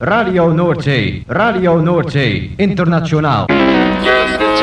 [0.00, 3.46] Radio Noordzee, Radio Noordzee, internationaal.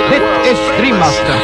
[0.09, 1.35] Dit is Dreammaster.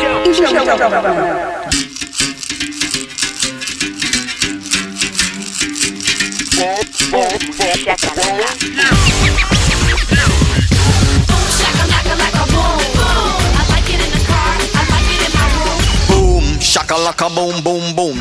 [16.60, 18.21] Shakalaka boom boom boom.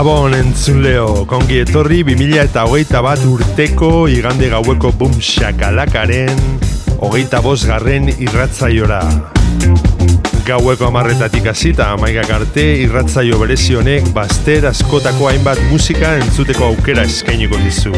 [0.00, 6.40] Gabon entzuleo, kongi etorri 2000 eta hogeita bat urteko igande gaueko bum shakalakaren
[7.04, 9.02] hogeita bost garren irratzaiora.
[10.48, 17.60] Gaueko amarretatik hasita amaigak arte irratzaio berezi honek baster askotako hainbat musika entzuteko aukera eskainiko
[17.60, 17.92] dizu.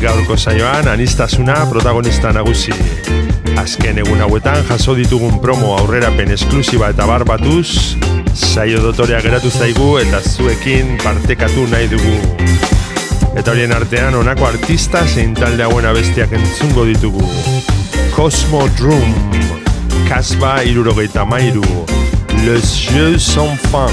[0.01, 2.73] Gaurko saioan anistasuna protagonista nagusi.
[3.61, 7.69] Azken egun hauetan jaso ditugun promo aurrerapen esklusiba eta barbatuz,
[8.33, 12.17] saio dotorea geratu zaigu eta zuekin partekatu nahi dugu.
[13.37, 17.29] Eta horien artean honako artista zein talde hauen abestiak entzungo ditugu.
[18.17, 19.13] Cosmo Drum,
[20.09, 21.85] Kasba irurogeita mairu,
[22.43, 23.87] Les Jeux Sans Fin,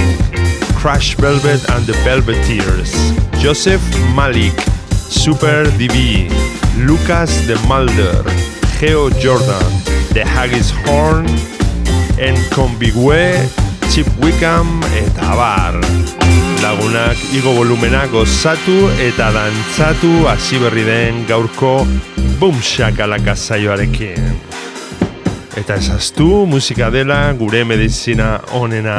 [0.81, 3.83] Crash Velvet and the Velveteers, Joseph
[4.15, 4.55] Malik,
[5.09, 6.31] Super DB,
[6.79, 8.25] Lucas de Mulder,
[8.81, 9.71] Geo Jordan,
[10.15, 11.27] The Haggis Horn,
[12.19, 13.49] Enconbigue,
[13.91, 15.81] Chip Wickham eta bar.
[16.63, 21.87] Lagunak igo volumena gozatu eta dantzatu hasi berri den gaurko
[22.41, 23.35] Boom Shakalaka.
[25.59, 28.99] Eta ezaztu musika dela gure medizina onena.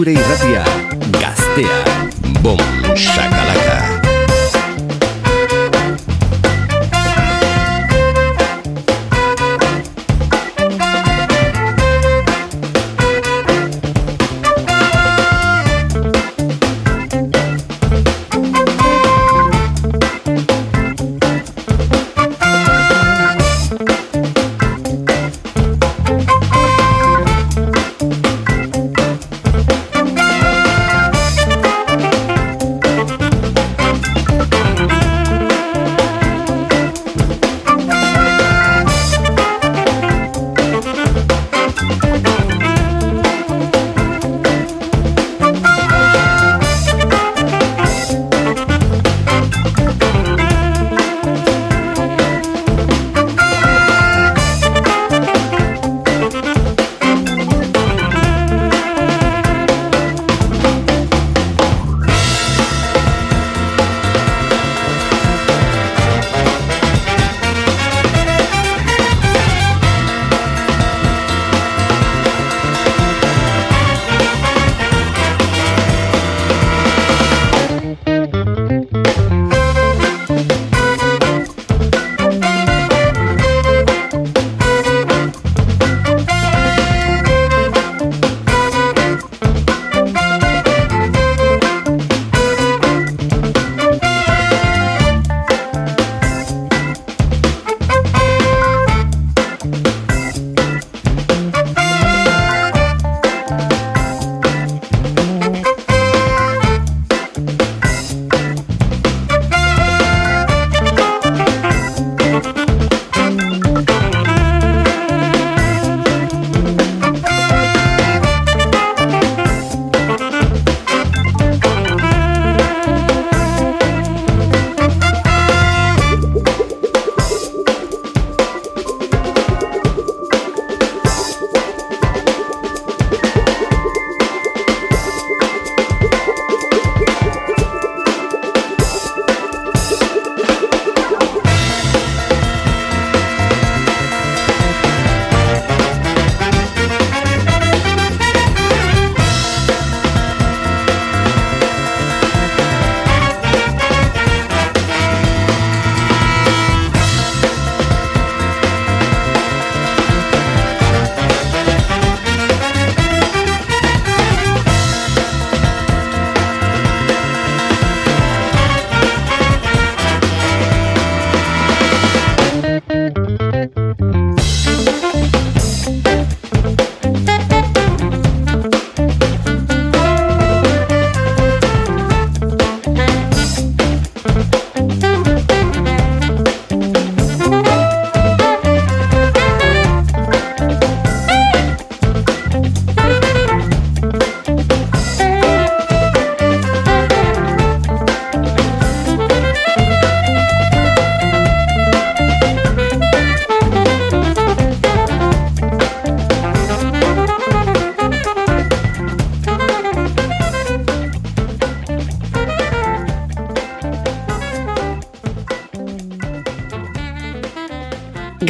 [0.00, 0.64] Zure irratia,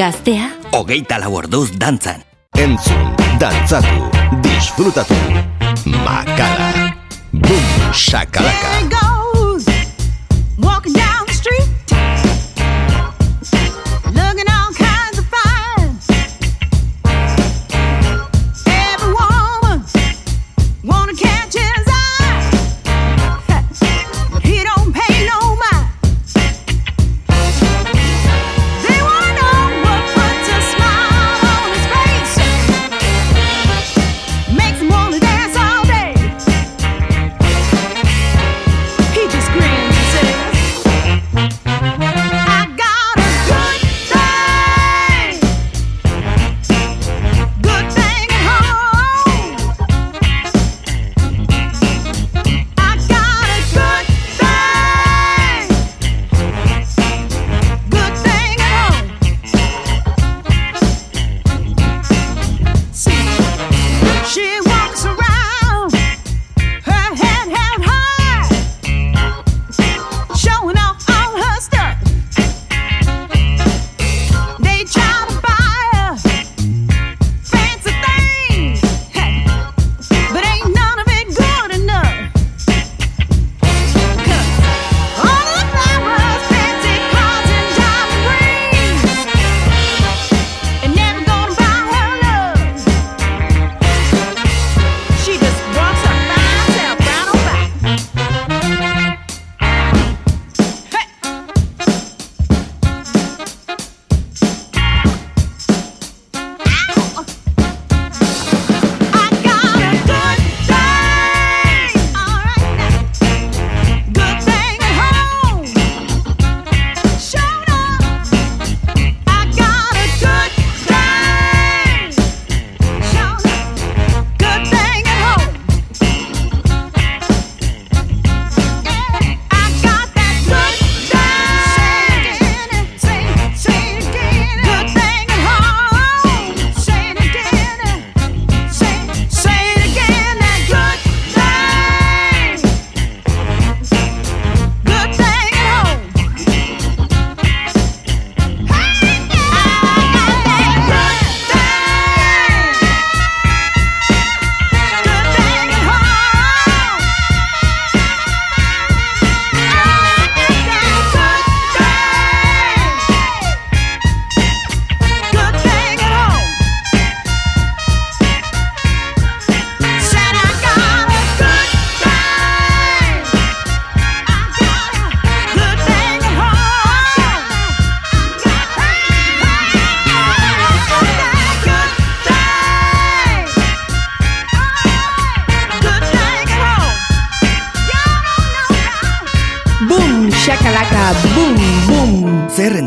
[0.00, 2.22] Gaztea, hogeita lau orduz dantzan.
[2.56, 4.06] Entzun, dantzatu,
[4.40, 5.18] disfrutatu,
[6.06, 6.70] makala,
[7.32, 8.59] bum, shakalaka.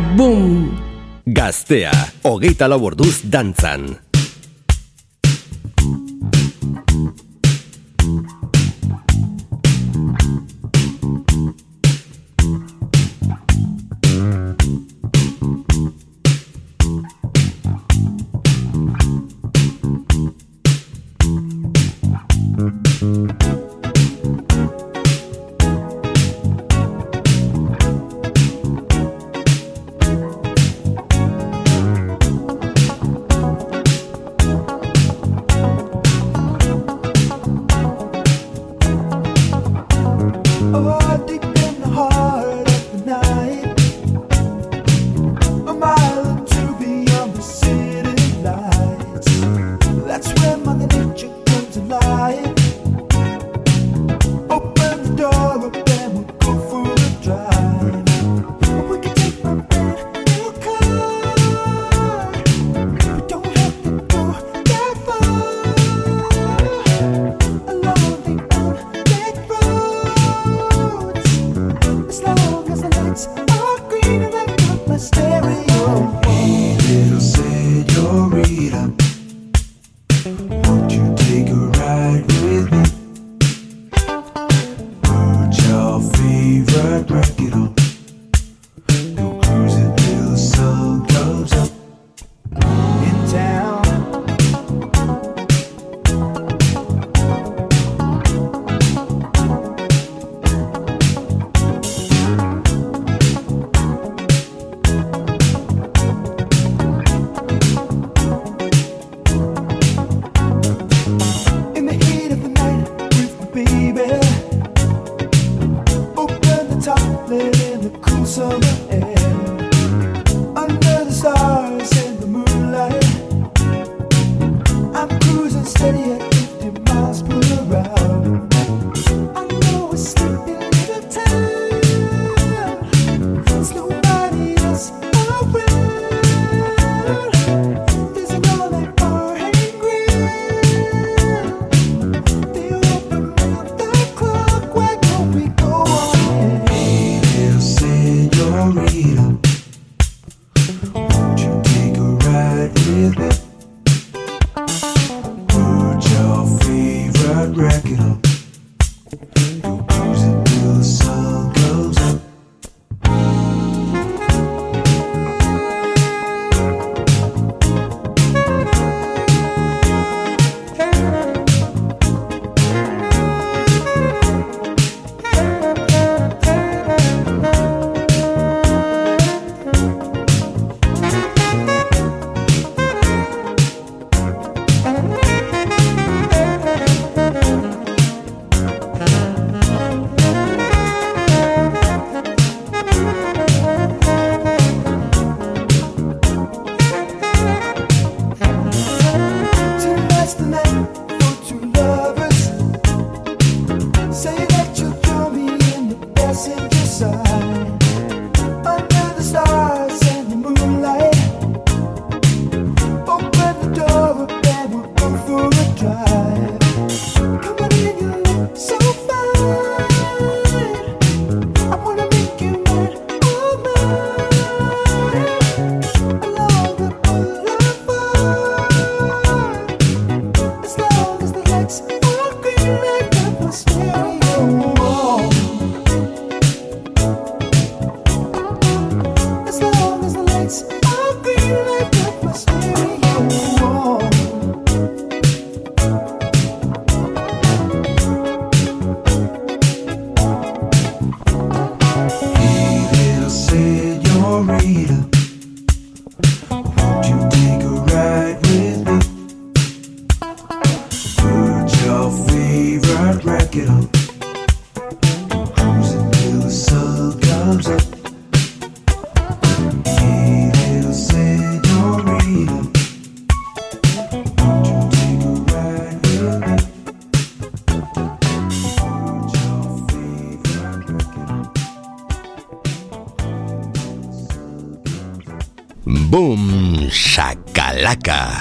[0.00, 0.68] Boom.
[1.24, 1.92] Gaztea,
[2.24, 4.07] hogeita lau orduz dantzan.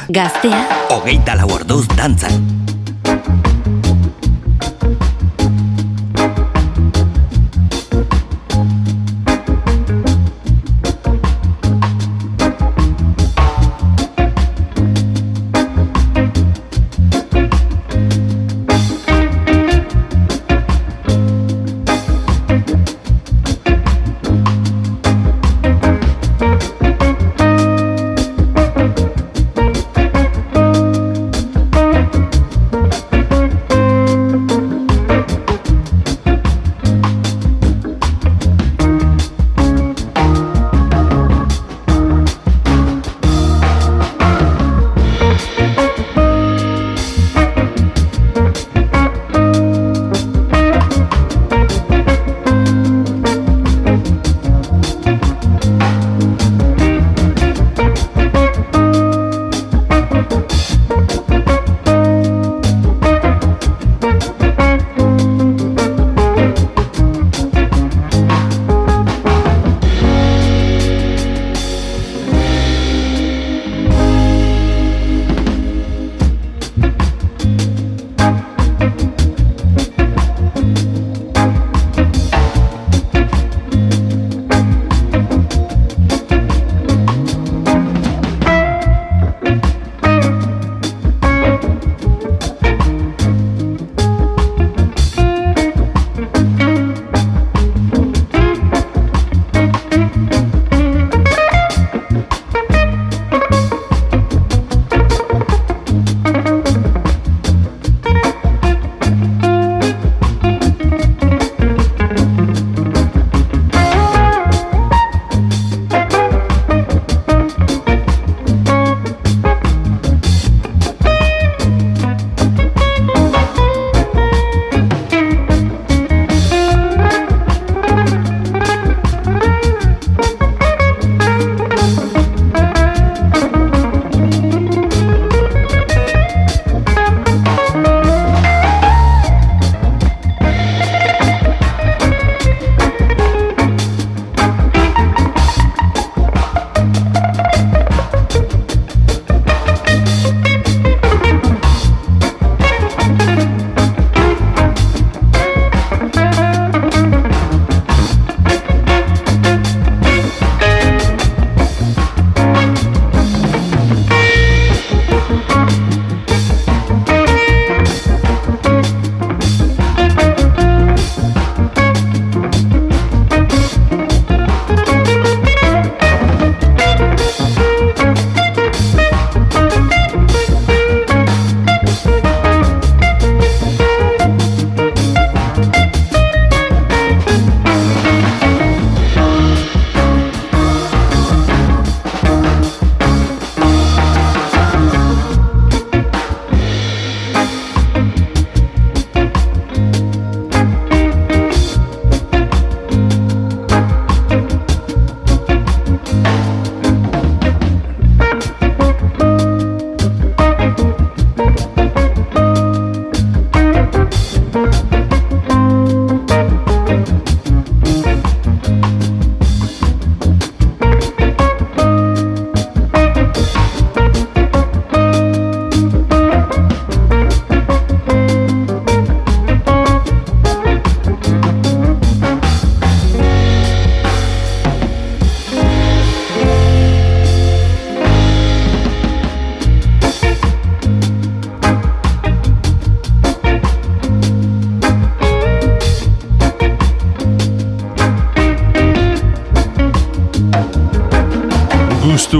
[0.09, 2.56] Gaztea, Hogeita lau orduz dantzan.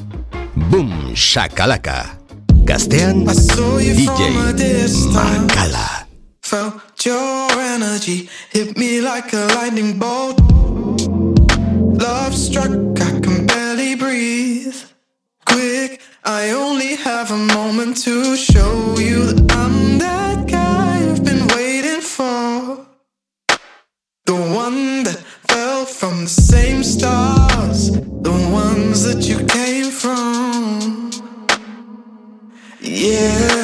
[0.71, 2.17] Boom, shakalaka.
[2.65, 4.33] Gaztean, DJ
[5.13, 6.07] Makala.
[6.43, 10.41] felt your energy hit me like a lightning bolt.
[12.01, 13.42] Love struck, I can
[16.25, 22.01] I only have a moment to show you that I'm that guy you've been waiting
[22.01, 22.87] for.
[24.27, 25.17] The one that
[25.49, 31.11] fell from the same stars, the ones that you came from.
[32.81, 33.62] Yeah,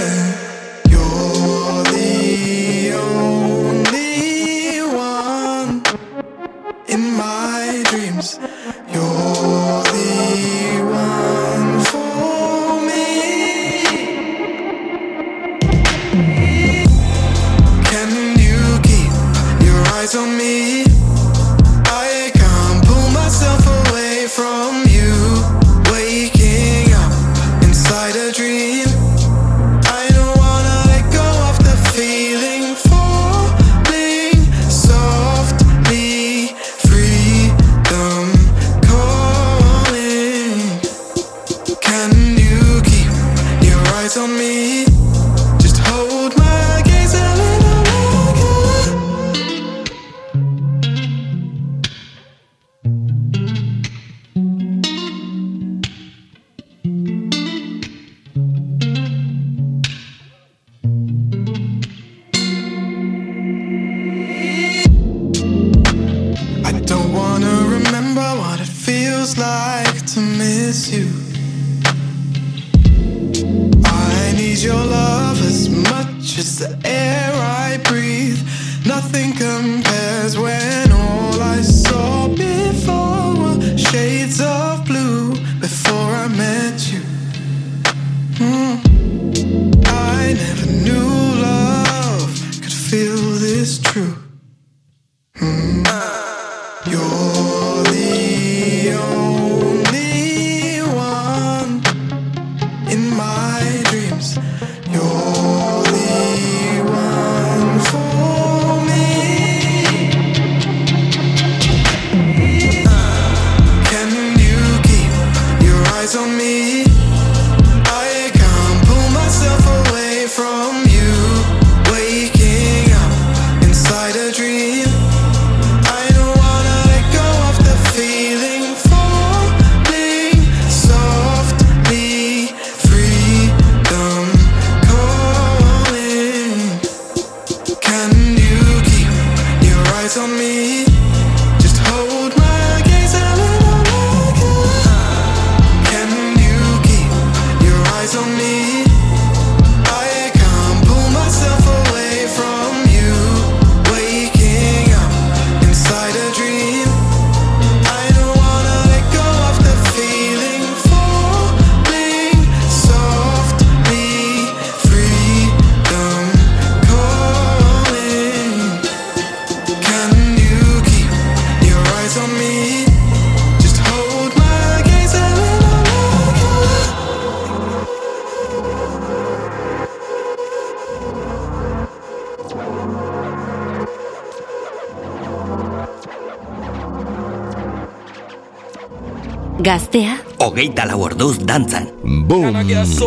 [189.68, 191.90] Gaztea, Hogeita lau orduz dantzan.
[192.26, 192.54] Boom,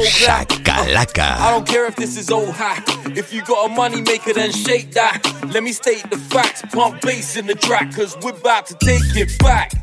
[0.06, 1.26] shakalaka.
[1.40, 2.84] I don't care if this is old hat.
[3.18, 5.24] If you got a money maker, then shake that.
[5.52, 6.62] Let me state the facts.
[6.72, 9.81] Pump bass in the track, cause we're about to take it back.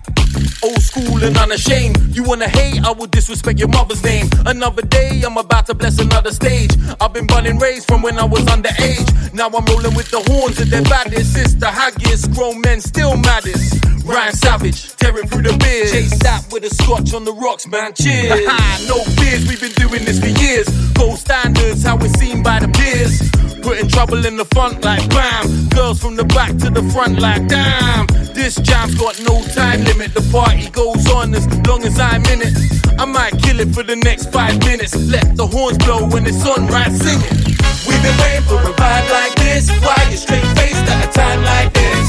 [0.62, 2.16] Old school and unashamed.
[2.16, 4.28] You wanna hate, I will disrespect your mother's name.
[4.44, 6.72] Another day, I'm about to bless another stage.
[7.00, 9.32] I've been running rays from when I was underage.
[9.32, 11.36] Now I'm rolling with the horns of their baddest.
[11.36, 13.84] It's the haggiest, grown men still maddest.
[14.04, 15.92] Ryan Savage, tearing through the beers.
[15.92, 17.92] Chase that with a scotch on the rocks, man.
[17.94, 18.46] Cheers.
[18.88, 20.68] no fears, we've been doing this for years.
[20.94, 23.30] Gold standards, how it's seen by the peers.
[23.62, 25.68] Putting trouble in the front like bam.
[25.68, 28.27] Girls from the back to the front like damn.
[28.48, 30.14] This jam's got no time limit.
[30.16, 32.56] The party goes on as long as I'm in it.
[32.96, 34.96] I might kill it for the next five minutes.
[34.96, 36.88] Let the horns blow when it's on, right?
[36.88, 37.44] Sing it.
[37.84, 39.68] We've been waiting for a vibe like this.
[39.84, 42.08] Why you straight faced at a time like this?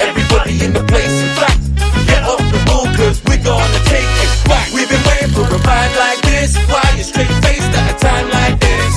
[0.00, 1.60] Everybody in the place, in fact,
[2.08, 4.72] get off the bull, cause we're gonna take it back.
[4.72, 6.56] We've been waiting for a vibe like this.
[6.64, 8.94] Why you straight faced at a time like this?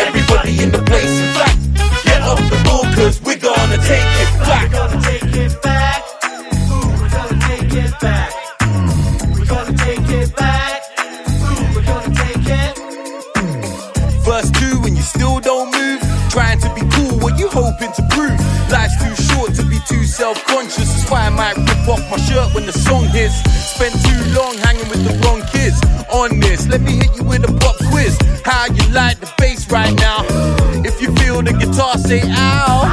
[0.00, 1.60] Everybody in the place, in fact,
[2.08, 4.41] get off the bull, cause we're gonna take it back.
[16.32, 16.40] It.
[16.40, 16.40] Verse two, and you still don't move.
[16.40, 17.92] Trying to be cool, what you hoping
[20.22, 20.76] self-conscious.
[20.76, 23.34] That's why I might rip off my shirt when the song hits.
[23.74, 25.80] Spent too long hanging with the wrong kids.
[26.12, 28.16] On this, let me hit you with a pop quiz.
[28.44, 30.24] How you like the bass right now?
[30.84, 32.86] If you feel the guitar, say ow.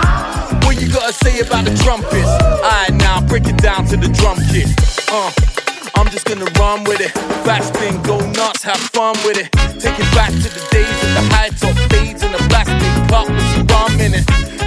[0.63, 2.31] What you gotta say about the trumpets?
[2.65, 4.69] Alright, now break it down to the drum kit.
[5.11, 5.31] Uh.
[5.95, 7.11] I'm just gonna run with it.
[7.43, 9.51] Backspin, go nuts, have fun with it.
[9.83, 12.23] Take it back to the days of the high top fades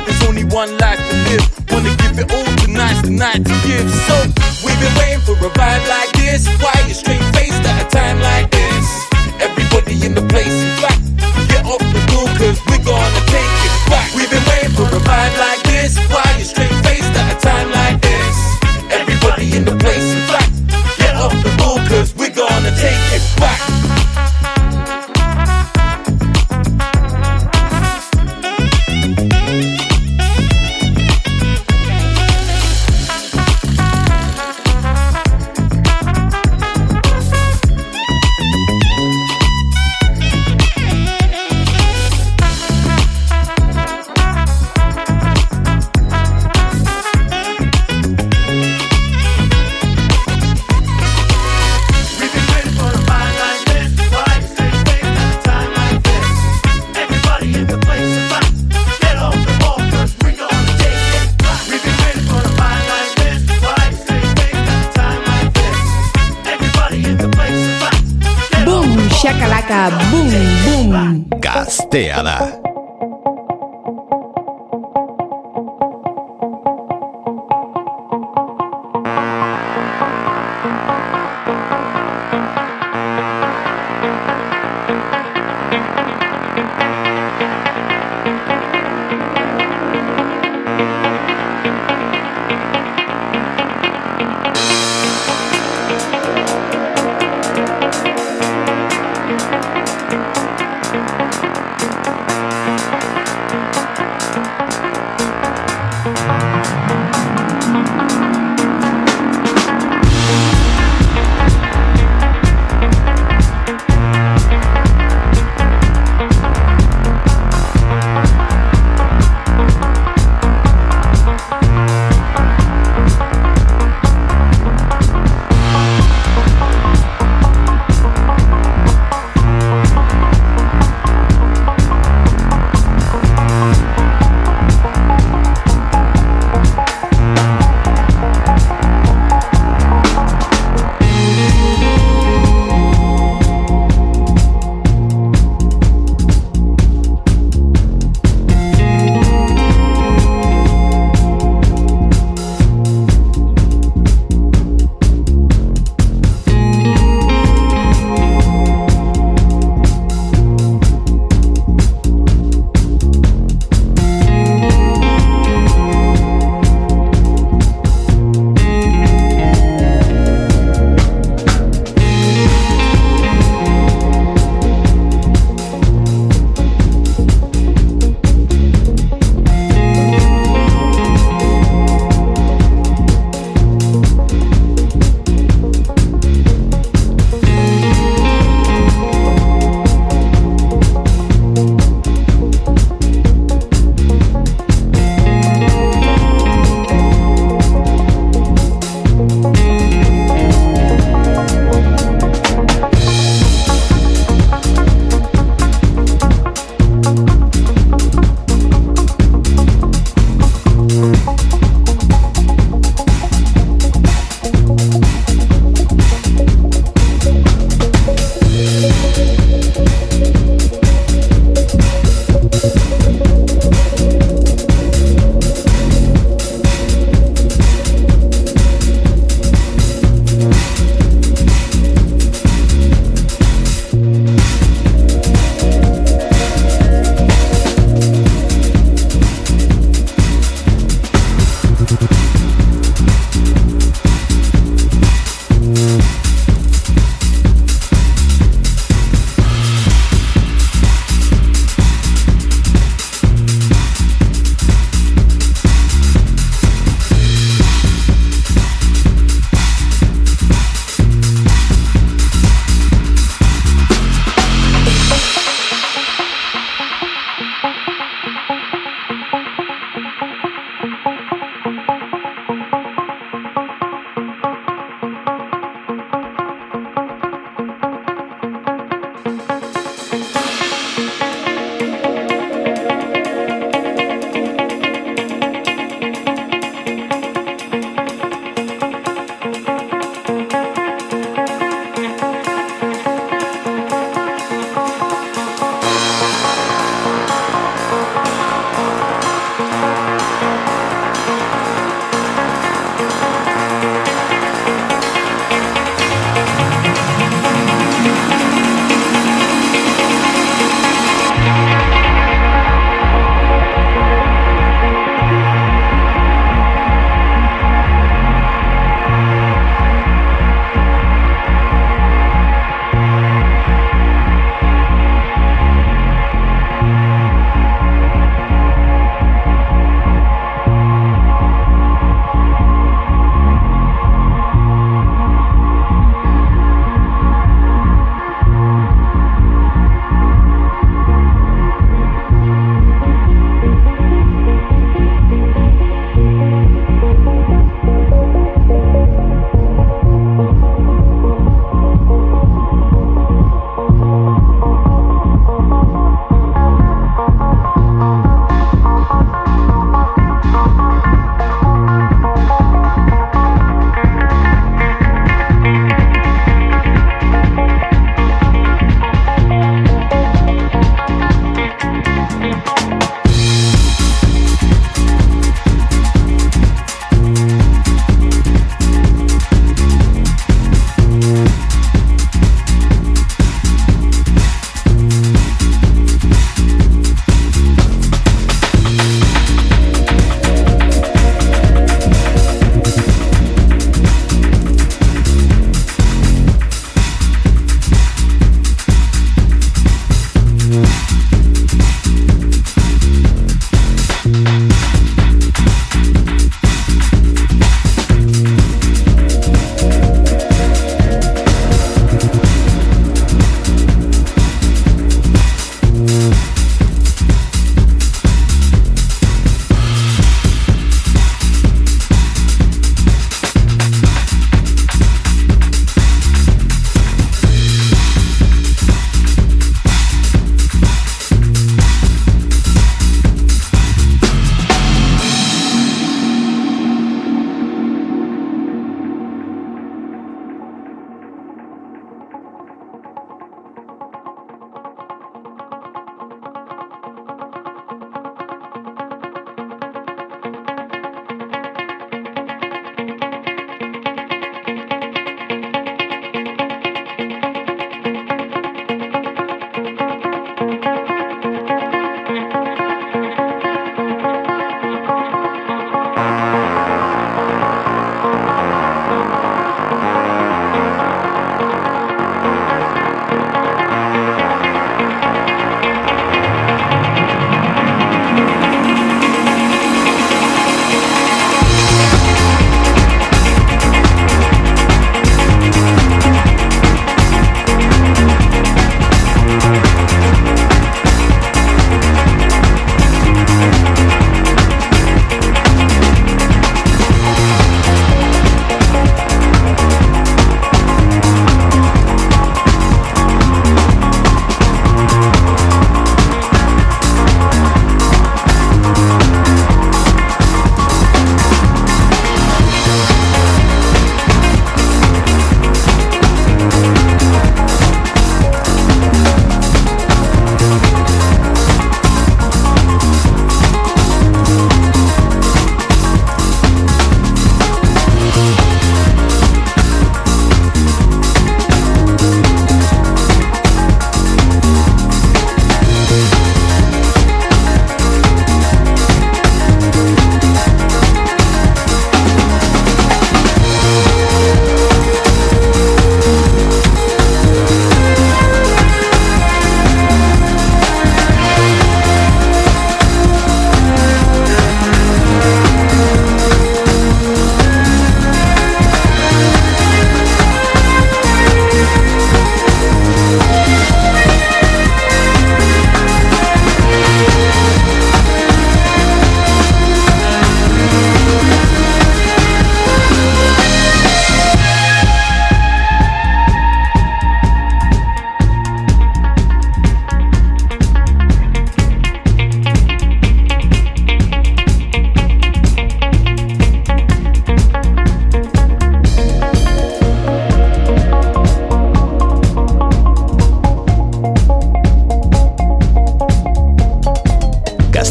[0.04, 1.44] There's only one life to live.
[1.70, 3.88] Wanna give it all tonight's the night to give.
[4.08, 4.16] So
[4.64, 6.48] we've been waiting for a vibe like this.
[6.62, 8.86] Why you straight faced at a time like this?
[9.40, 11.02] Everybody in the place, in fact,
[11.48, 14.08] get off the stool cause we're gonna take it back.
[14.14, 15.51] We've been waiting for a vibe like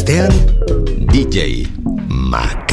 [0.02, 0.32] Astean
[1.12, 1.64] DJ
[2.08, 2.71] Mac.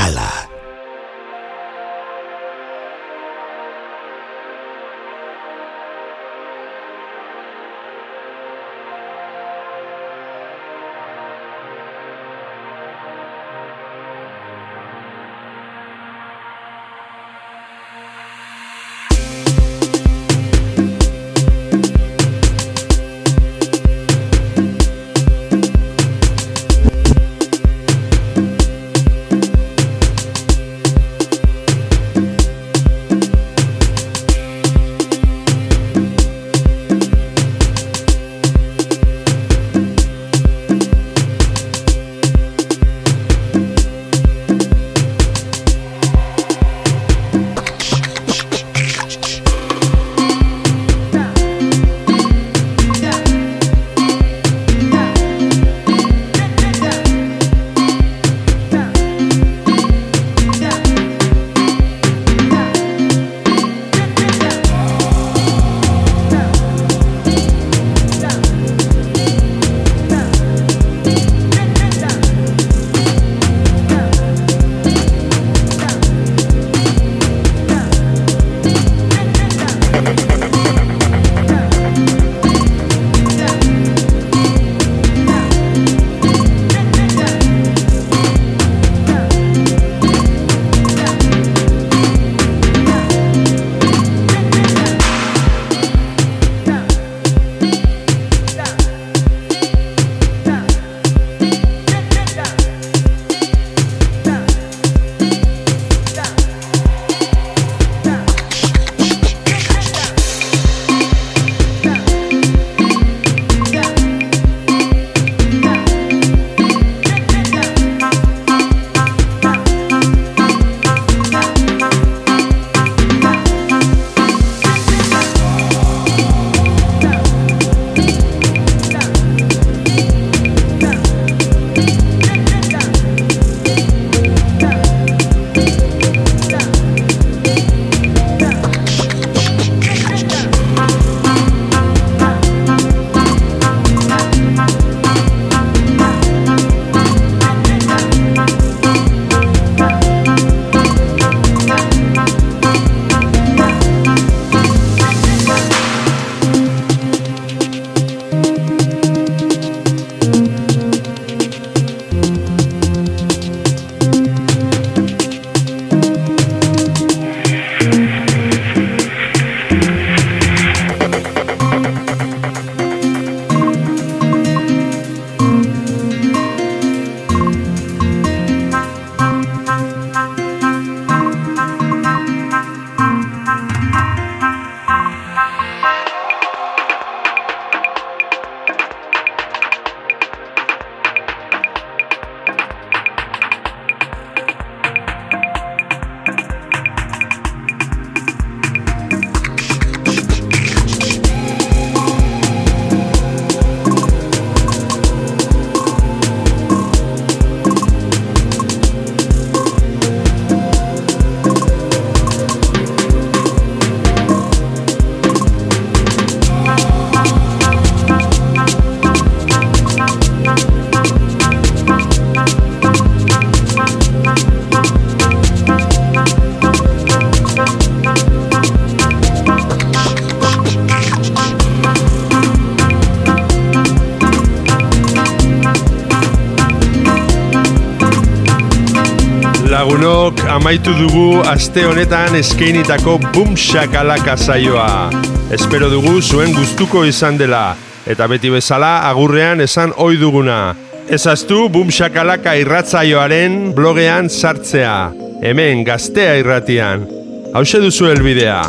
[240.70, 245.10] Amaitu dugu aste honetan eskeinitako Boom Shakalaka saioa.
[245.50, 247.74] Espero dugu zuen gustuko izan dela,
[248.06, 250.78] eta beti bezala agurrean esan ohi duguna.
[251.10, 255.10] Ezaztu Boom Shakalaka irratzaioaren blogean sartzea,
[255.42, 257.10] hemen gaztea irratian.
[257.58, 258.62] Hauxe duzu helbidea,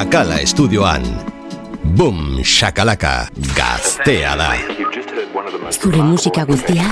[0.00, 0.06] boom.
[0.06, 1.02] Makala estudioan.
[1.84, 4.56] Boom, shakalaka, gaztea da.
[5.70, 6.84] Zure musika guztia.